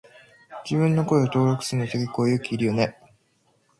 [0.65, 2.97] 自分の声を登録するのって結構勇気いるよね。